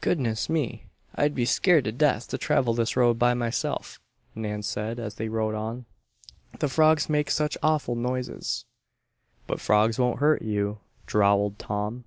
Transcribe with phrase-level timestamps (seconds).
[0.00, 0.84] "Goodness me!
[1.16, 3.98] I'd be scared to death to travel this road by myself,"
[4.32, 5.86] Nan said, as they rode on.
[6.60, 8.64] "The frogs make such awful noises."
[9.48, 12.04] "But frogs won't hurt you," drawled Tom.